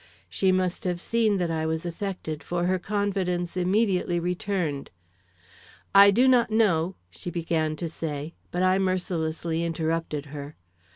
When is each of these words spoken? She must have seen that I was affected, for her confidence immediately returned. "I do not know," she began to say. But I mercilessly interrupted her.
She 0.27 0.51
must 0.51 0.83
have 0.85 0.99
seen 0.99 1.37
that 1.37 1.51
I 1.51 1.67
was 1.67 1.85
affected, 1.85 2.41
for 2.41 2.65
her 2.65 2.79
confidence 2.79 3.55
immediately 3.55 4.19
returned. 4.19 4.89
"I 5.93 6.09
do 6.09 6.27
not 6.27 6.49
know," 6.49 6.95
she 7.11 7.29
began 7.29 7.75
to 7.75 7.87
say. 7.87 8.33
But 8.49 8.63
I 8.63 8.79
mercilessly 8.79 9.63
interrupted 9.63 10.25
her. 10.33 10.55